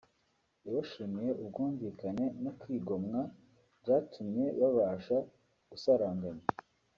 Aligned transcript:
yabashimiye 0.65 1.31
ubwumvikane 1.43 2.25
no 2.43 2.51
kwigomwa 2.59 3.19
byatumye 3.81 4.45
babasha 4.59 5.17
gusaranganya 5.69 6.45